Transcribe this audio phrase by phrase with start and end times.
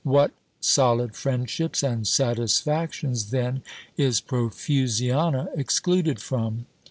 [0.03, 0.31] What
[0.61, 3.61] solid friendships and satisfactions then
[3.97, 6.65] is Profusiana excluded from!